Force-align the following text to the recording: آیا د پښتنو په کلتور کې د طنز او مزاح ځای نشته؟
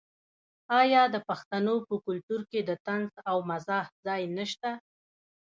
آیا 0.81 1.03
د 1.13 1.15
پښتنو 1.29 1.75
په 1.87 1.95
کلتور 2.05 2.41
کې 2.51 2.59
د 2.63 2.71
طنز 2.85 3.13
او 3.29 3.37
مزاح 3.49 3.85
ځای 4.05 4.21
نشته؟ 4.37 4.69